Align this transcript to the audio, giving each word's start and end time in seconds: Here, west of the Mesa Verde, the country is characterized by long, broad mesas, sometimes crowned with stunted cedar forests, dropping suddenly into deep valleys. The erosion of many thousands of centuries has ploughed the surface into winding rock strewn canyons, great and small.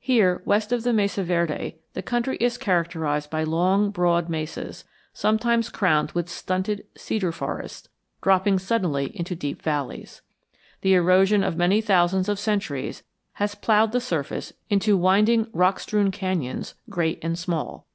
Here, 0.00 0.42
west 0.44 0.70
of 0.70 0.82
the 0.82 0.92
Mesa 0.92 1.24
Verde, 1.24 1.78
the 1.94 2.02
country 2.02 2.36
is 2.42 2.58
characterized 2.58 3.30
by 3.30 3.42
long, 3.42 3.90
broad 3.90 4.28
mesas, 4.28 4.84
sometimes 5.14 5.70
crowned 5.70 6.10
with 6.12 6.28
stunted 6.28 6.84
cedar 6.94 7.32
forests, 7.32 7.88
dropping 8.20 8.58
suddenly 8.58 9.16
into 9.18 9.34
deep 9.34 9.62
valleys. 9.62 10.20
The 10.82 10.92
erosion 10.92 11.42
of 11.42 11.56
many 11.56 11.80
thousands 11.80 12.28
of 12.28 12.38
centuries 12.38 13.02
has 13.40 13.54
ploughed 13.54 13.92
the 13.92 14.00
surface 14.02 14.52
into 14.68 14.94
winding 14.94 15.46
rock 15.54 15.80
strewn 15.80 16.10
canyons, 16.10 16.74
great 16.90 17.18
and 17.22 17.38
small. 17.38 17.86